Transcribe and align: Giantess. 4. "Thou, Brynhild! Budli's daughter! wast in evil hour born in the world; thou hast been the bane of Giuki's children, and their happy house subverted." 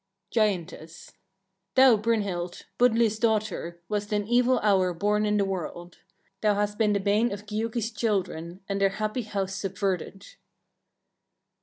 Giantess. 0.31 1.11
4. 1.75 1.75
"Thou, 1.75 1.97
Brynhild! 1.97 2.65
Budli's 2.79 3.19
daughter! 3.19 3.83
wast 3.87 4.11
in 4.11 4.27
evil 4.27 4.57
hour 4.63 4.95
born 4.95 5.27
in 5.27 5.37
the 5.37 5.45
world; 5.45 5.99
thou 6.41 6.55
hast 6.55 6.79
been 6.79 6.93
the 6.93 6.99
bane 6.99 7.31
of 7.31 7.45
Giuki's 7.45 7.91
children, 7.91 8.61
and 8.67 8.81
their 8.81 8.89
happy 8.97 9.21
house 9.21 9.53
subverted." 9.53 10.25